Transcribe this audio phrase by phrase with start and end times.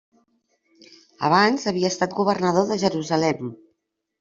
[1.29, 3.55] Abans havia estat governador de Jerusalem.